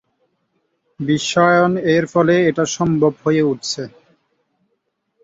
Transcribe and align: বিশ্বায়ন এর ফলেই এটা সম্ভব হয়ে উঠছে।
বিশ্বায়ন 0.99 1.71
এর 1.93 2.03
ফলেই 2.13 2.41
এটা 2.49 2.63
সম্ভব 2.77 3.13
হয়ে 3.23 3.43
উঠছে। 3.43 3.83